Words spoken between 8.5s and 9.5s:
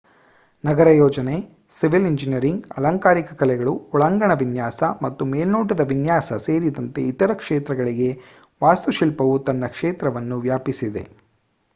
ವಾಸ್ತುಶಿಲ್ಪವು